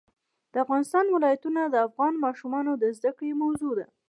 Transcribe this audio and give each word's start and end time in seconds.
د 0.51 0.53
افغانستان 0.65 1.05
ولايتونه 1.15 1.61
د 1.67 1.75
افغان 1.87 2.13
ماشومانو 2.25 2.71
د 2.81 2.83
زده 2.97 3.11
کړې 3.17 3.39
موضوع 3.43 3.71
ده. 3.79 3.87